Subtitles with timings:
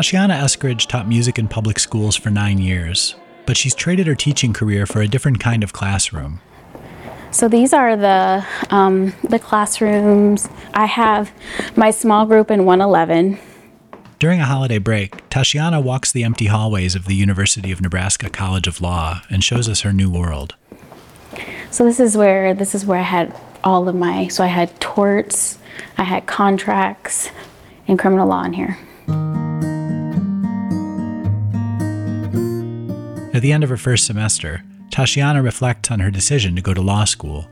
[0.00, 4.54] Tashiana Eskridge taught music in public schools for nine years, but she's traded her teaching
[4.54, 6.40] career for a different kind of classroom.
[7.32, 10.48] So these are the um, the classrooms.
[10.72, 11.30] I have
[11.76, 13.38] my small group in 111.
[14.18, 18.66] During a holiday break, Tashiana walks the empty hallways of the University of Nebraska College
[18.66, 20.54] of Law and shows us her new world.
[21.70, 24.80] So this is where this is where I had all of my so I had
[24.80, 25.58] torts,
[25.98, 27.28] I had contracts,
[27.86, 28.78] and criminal law in here.
[33.40, 36.82] At the end of her first semester, Tashiana reflects on her decision to go to
[36.82, 37.48] law school.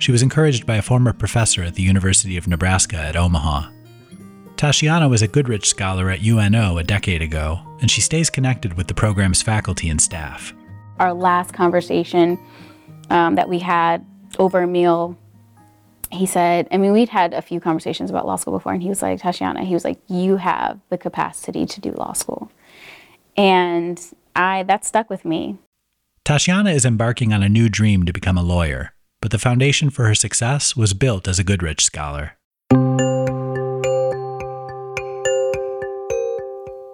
[0.00, 3.70] She was encouraged by a former professor at the University of Nebraska at Omaha.
[4.56, 8.88] Tashiana was a Goodrich Scholar at UNO a decade ago, and she stays connected with
[8.88, 10.52] the program's faculty and staff.
[10.98, 12.36] Our last conversation
[13.08, 14.04] um, that we had
[14.40, 15.16] over a meal,
[16.10, 18.88] he said, I mean, we'd had a few conversations about law school before, and he
[18.88, 22.50] was like, Tashiana, he was like, you have the capacity to do law school.
[23.36, 24.04] And
[24.38, 25.58] I that stuck with me.
[26.24, 30.06] Tashiana is embarking on a new dream to become a lawyer, but the foundation for
[30.06, 32.36] her success was built as a Goodrich Scholar.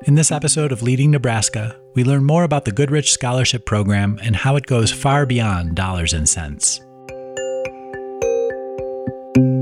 [0.07, 4.37] In this episode of Leading Nebraska, we learn more about the Goodrich Scholarship Program and
[4.37, 6.81] how it goes far beyond dollars and cents.
[9.37, 9.61] I'm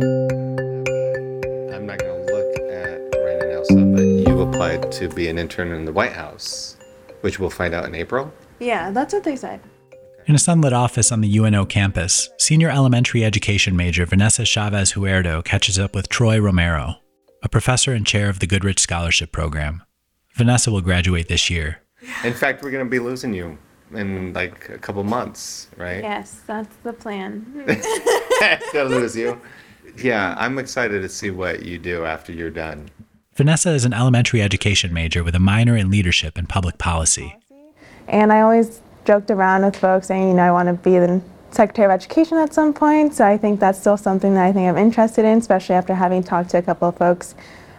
[1.86, 5.72] not going to look at Ryan and Elsa, but you applied to be an intern
[5.72, 6.76] in the White House,
[7.22, 8.32] which we'll find out in April.
[8.58, 9.60] Yeah, that's what they said.
[10.26, 15.42] In a sunlit office on the UNO campus, senior elementary education major Vanessa Chavez Huerto
[15.42, 16.94] catches up with Troy Romero,
[17.42, 19.82] a professor and chair of the Goodrich Scholarship Program.
[20.34, 21.78] Vanessa will graduate this year.
[22.22, 23.58] In fact, we're going to be losing you
[23.92, 26.02] in like a couple months, right?
[26.02, 27.44] Yes, that's the plan.
[28.72, 29.40] Gonna lose you.
[29.96, 32.88] Yeah, I'm excited to see what you do after you're done.
[33.34, 37.38] Vanessa is an elementary education major with a minor in leadership and public policy.
[38.06, 41.22] And I always joked around with folks saying, you know, I want to be the
[41.50, 43.14] Secretary of Education at some point.
[43.14, 46.22] So I think that's still something that I think I'm interested in, especially after having
[46.22, 47.34] talked to a couple of folks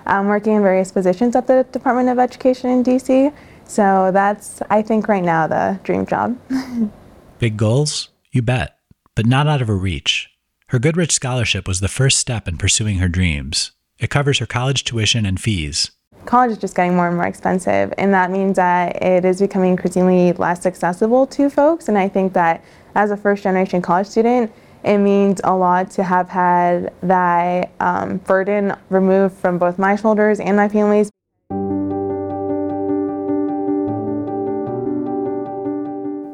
[0.08, 3.31] um, working in various positions at the Department of Education in DC.
[3.66, 6.36] So that's, I think, right now the dream job.
[7.40, 8.09] Big goals?
[8.31, 8.78] You bet,
[9.16, 10.31] but not out of her reach.
[10.68, 13.72] Her Goodrich Scholarship was the first step in pursuing her dreams.
[14.03, 15.91] It covers her college tuition and fees.
[16.25, 19.72] College is just getting more and more expensive, and that means that it is becoming
[19.72, 21.88] increasingly less accessible to folks.
[21.88, 22.62] And I think that
[22.96, 24.52] as a first generation college student,
[24.84, 30.42] it means a lot to have had that um, burden removed from both my shoulders
[30.42, 31.09] and my family's.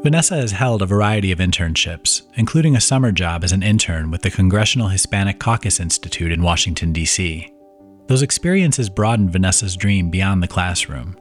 [0.01, 4.23] Vanessa has held a variety of internships, including a summer job as an intern with
[4.23, 7.53] the Congressional Hispanic Caucus Institute in Washington, D.C.
[8.09, 11.15] Those experiences broadened Vanessa's dream beyond the classroom.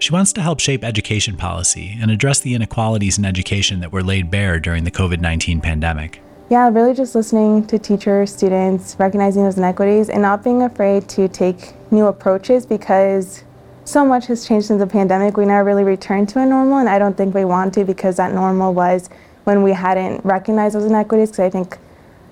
[0.00, 4.02] She wants to help shape education policy and address the inequalities in education that were
[4.02, 6.20] laid bare during the COVID 19 pandemic.
[6.50, 11.26] Yeah, really just listening to teachers, students, recognizing those inequities, and not being afraid to
[11.26, 13.42] take new approaches because
[13.86, 15.38] so much has changed since the pandemic.
[15.38, 18.18] We never really returned to a normal, and I don't think we want to because
[18.18, 19.08] that normal was
[19.44, 21.30] when we hadn't recognized those inequities.
[21.30, 21.78] Because I think,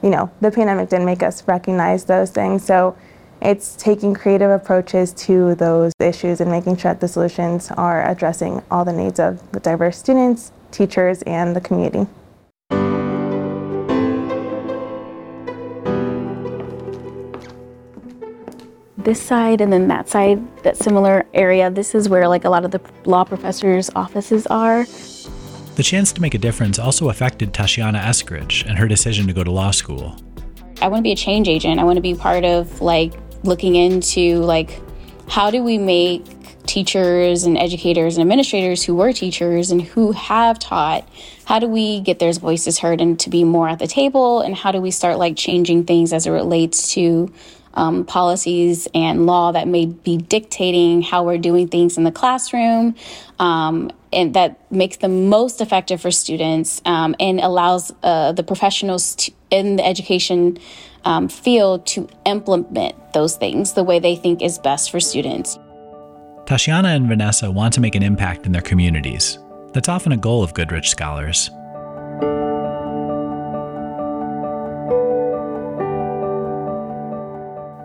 [0.02, 2.62] you know, the pandemic didn't make us recognize those things.
[2.66, 2.94] So
[3.40, 8.62] it's taking creative approaches to those issues and making sure that the solutions are addressing
[8.70, 12.06] all the needs of the diverse students, teachers, and the community.
[18.96, 22.64] This side and then that side, that similar area, this is where like a lot
[22.64, 24.84] of the law professors' offices are.
[25.76, 29.44] The chance to make a difference also affected Tashiana Eskridge and her decision to go
[29.44, 30.16] to law school.
[30.82, 31.80] I want to be a change agent.
[31.80, 33.12] I want to be part of like
[33.42, 34.80] looking into like
[35.28, 36.24] how do we make
[36.66, 41.08] teachers and educators and administrators who were teachers and who have taught
[41.48, 44.42] how do we get their voices heard and to be more at the table?
[44.42, 47.32] And how do we start like changing things as it relates to
[47.72, 52.94] um, policies and law that may be dictating how we're doing things in the classroom
[53.38, 59.30] um, and that makes them most effective for students um, and allows uh, the professionals
[59.50, 60.58] in the education
[61.08, 65.58] um, field to implement those things the way they think is best for students.
[66.44, 69.38] Tashiana and Vanessa want to make an impact in their communities.
[69.72, 71.50] That's often a goal of Goodrich scholars.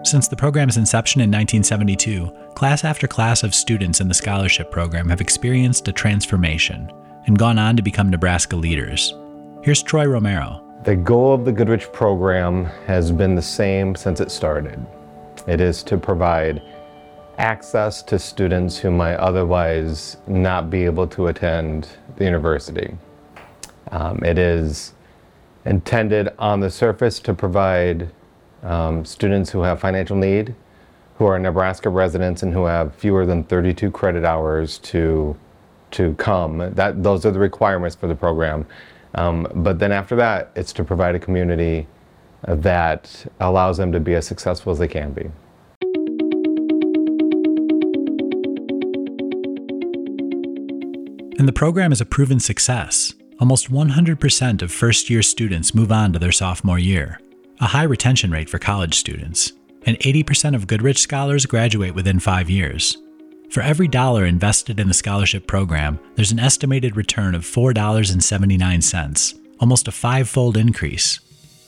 [0.06, 5.08] Since the program's inception in 1972, class after class of students in the scholarship program
[5.08, 6.92] have experienced a transformation
[7.26, 9.14] and gone on to become Nebraska leaders.
[9.64, 10.73] Here's Troy Romero.
[10.84, 14.86] The goal of the Goodrich program has been the same since it started.
[15.48, 16.62] It is to provide
[17.38, 21.88] access to students who might otherwise not be able to attend
[22.18, 22.98] the university.
[23.92, 24.92] Um, it is
[25.64, 28.12] intended on the surface to provide
[28.62, 30.54] um, students who have financial need,
[31.18, 35.38] who are Nebraska residents, and who have fewer than 32 credit hours to
[35.92, 36.58] to come.
[36.74, 38.66] That those are the requirements for the program.
[39.16, 41.88] Um, but then after that, it's to provide a community
[42.48, 45.30] that allows them to be as successful as they can be.
[51.40, 53.14] And the program is a proven success.
[53.40, 57.20] Almost 100% of first year students move on to their sophomore year,
[57.60, 59.52] a high retention rate for college students,
[59.86, 62.98] and 80% of Goodrich scholars graduate within five years.
[63.54, 69.88] For every dollar invested in the scholarship program, there's an estimated return of $4.79, almost
[69.88, 71.20] a five fold increase.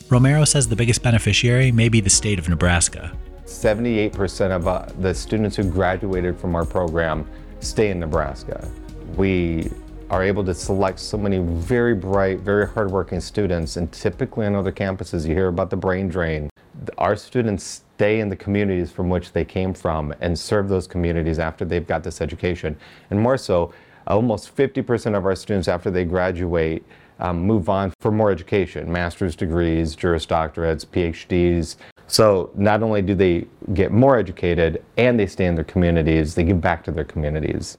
[0.10, 3.16] Romero says the biggest beneficiary may be the state of Nebraska.
[3.46, 7.24] 78% of uh, the students who graduated from our program
[7.60, 8.68] stay in Nebraska.
[9.16, 9.70] We
[10.10, 14.72] are able to select so many very bright, very hardworking students, and typically on other
[14.72, 16.50] campuses, you hear about the brain drain.
[16.98, 21.40] Our students stay in the communities from which they came from and serve those communities
[21.40, 22.78] after they've got this education.
[23.10, 23.74] And more so,
[24.08, 26.86] almost 50% of our students after they graduate
[27.20, 31.78] um, move on for more education, master's degrees, Juris Doctorates, PhDs.
[32.08, 36.44] So not only do they get more educated and they stay in their communities, they
[36.44, 37.78] give back to their communities.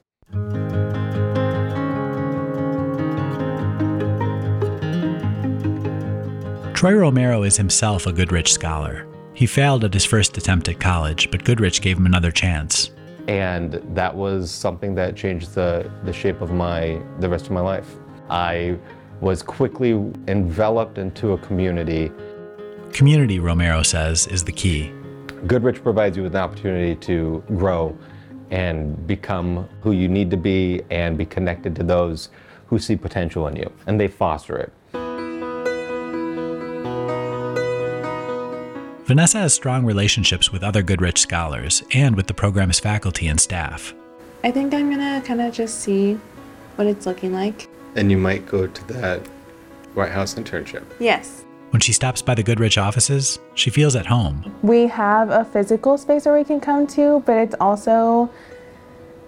[6.77, 9.07] Troy Romero is himself a Goodrich scholar.
[9.33, 12.91] He failed at his first attempt at college, but Goodrich gave him another chance.
[13.27, 17.61] And that was something that changed the, the shape of my the rest of my
[17.61, 17.95] life.
[18.29, 18.77] I
[19.21, 19.93] was quickly
[20.27, 22.11] enveloped into a community.
[22.93, 24.93] Community, Romero says, is the key.
[25.47, 27.97] Goodrich provides you with an opportunity to grow
[28.51, 32.29] and become who you need to be and be connected to those
[32.67, 34.71] who see potential in you, and they foster it.
[39.07, 43.95] Vanessa has strong relationships with other Goodrich scholars and with the program's faculty and staff.
[44.43, 46.19] I think I'm gonna kind of just see
[46.75, 47.69] what it's looking like.
[47.95, 49.25] And you might go to that
[49.93, 50.83] White House internship.
[50.99, 51.45] Yes.
[51.69, 54.53] When she stops by the Goodrich offices, she feels at home.
[54.61, 58.29] We have a physical space where we can come to, but it's also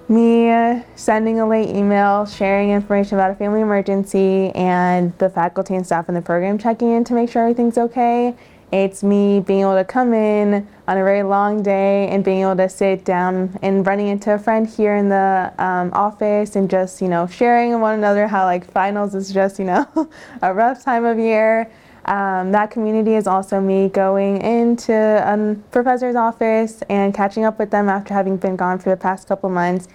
[0.09, 5.85] me sending a late email, sharing information about a family emergency, and the faculty and
[5.85, 8.35] staff in the program checking in to make sure everything's okay.
[8.71, 12.55] It's me being able to come in on a very long day and being able
[12.57, 17.01] to sit down and running into a friend here in the um, office and just,
[17.01, 19.87] you know, sharing with one another how like finals is just, you know,
[20.43, 21.71] a rough time of year.
[22.05, 27.71] Um, that community is also me going into a professor's office and catching up with
[27.71, 29.87] them after having been gone for the past couple months.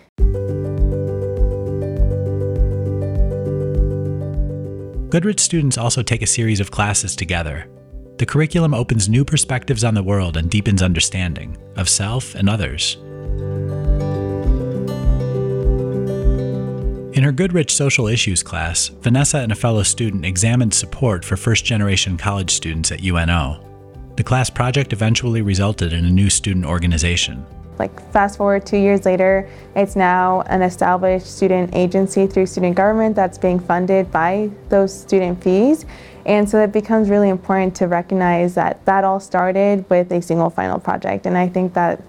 [5.10, 7.68] Goodrich students also take a series of classes together.
[8.16, 12.96] The curriculum opens new perspectives on the world and deepens understanding of self and others.
[17.16, 21.64] In her Goodrich Social Issues class, Vanessa and a fellow student examined support for first
[21.64, 23.60] generation college students at UNO.
[24.16, 27.44] The class project eventually resulted in a new student organization.
[27.78, 33.16] Like, fast forward two years later, it's now an established student agency through student government
[33.16, 35.86] that's being funded by those student fees.
[36.26, 40.50] And so it becomes really important to recognize that that all started with a single
[40.50, 41.26] final project.
[41.26, 42.02] And I think that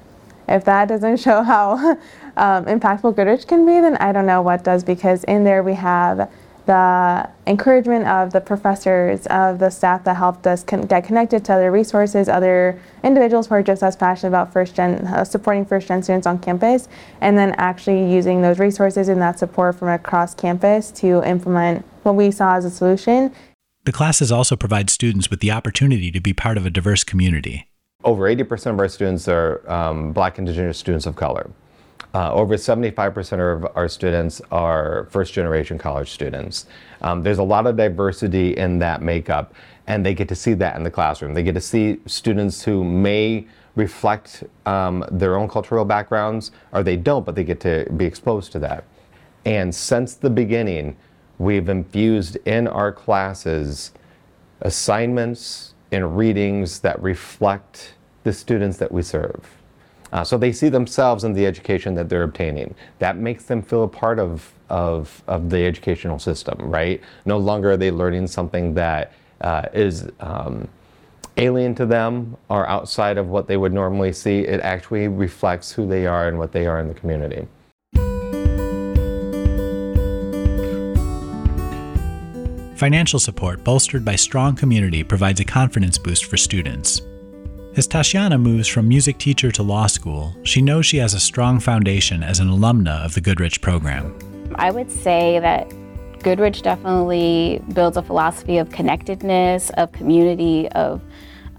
[0.47, 1.97] if that doesn't show how
[2.37, 5.73] um, impactful Goodrich can be, then I don't know what does, because in there we
[5.73, 6.29] have
[6.65, 11.53] the encouragement of the professors, of the staff that helped us con- get connected to
[11.53, 15.87] other resources, other individuals who are just as passionate about first gen, uh, supporting first
[15.87, 16.87] gen students on campus,
[17.21, 22.15] and then actually using those resources and that support from across campus to implement what
[22.15, 23.33] we saw as a solution.
[23.85, 27.69] The classes also provide students with the opportunity to be part of a diverse community.
[28.03, 31.49] Over 80% of our students are um, Black Indigenous students of color.
[32.15, 36.65] Uh, over 75% of our students are first generation college students.
[37.01, 39.53] Um, there's a lot of diversity in that makeup,
[39.85, 41.33] and they get to see that in the classroom.
[41.33, 43.45] They get to see students who may
[43.75, 48.53] reflect um, their own cultural backgrounds, or they don't, but they get to be exposed
[48.53, 48.85] to that.
[49.43, 50.95] And since the beginning,
[51.37, 53.91] we've infused in our classes
[54.61, 59.64] assignments and readings that reflect the students that we serve.
[60.13, 62.73] Uh, so they see themselves in the education that they're obtaining.
[62.99, 67.01] That makes them feel a part of, of, of the educational system, right?
[67.25, 70.67] No longer are they learning something that uh, is um,
[71.37, 74.39] alien to them or outside of what they would normally see.
[74.39, 77.47] It actually reflects who they are and what they are in the community.
[82.75, 87.01] Financial support bolstered by strong community provides a confidence boost for students.
[87.77, 91.59] As Tashiana moves from music teacher to law school, she knows she has a strong
[91.59, 94.17] foundation as an alumna of the Goodrich program.
[94.55, 95.73] I would say that
[96.23, 101.01] Goodrich definitely builds a philosophy of connectedness, of community, of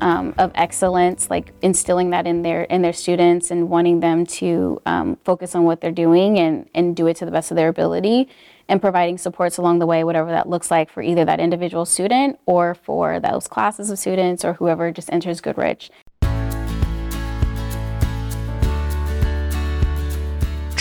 [0.00, 4.80] um, of excellence, like instilling that in their in their students and wanting them to
[4.86, 7.68] um, focus on what they're doing and and do it to the best of their
[7.68, 8.28] ability,
[8.68, 12.38] and providing supports along the way, whatever that looks like for either that individual student
[12.46, 15.90] or for those classes of students or whoever just enters Goodrich.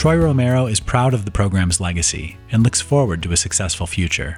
[0.05, 4.37] Troy Romero is proud of the program's legacy and looks forward to a successful future.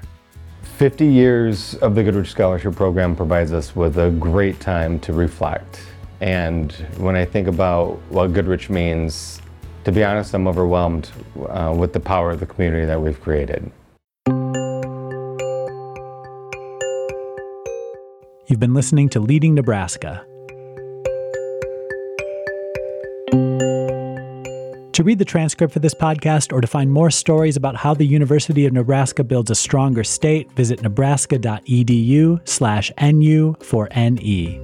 [0.78, 5.82] 50 years of the Goodrich Scholarship Program provides us with a great time to reflect.
[6.22, 9.42] And when I think about what Goodrich means,
[9.84, 11.12] to be honest, I'm overwhelmed
[11.50, 13.70] uh, with the power of the community that we've created.
[18.48, 20.26] You've been listening to Leading Nebraska.
[24.98, 28.04] To read the transcript for this podcast or to find more stories about how the
[28.04, 34.60] University of Nebraska builds a stronger state, visit nebraska.edu slash NU for NE.